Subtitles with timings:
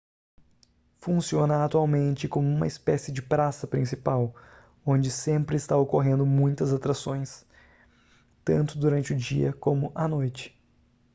[0.99, 4.33] funciona atualmente como uma espécie de praça principal
[4.83, 7.45] onde sempre está ocorrendo muitas atrações
[8.43, 10.59] tanto durante o dia como a noite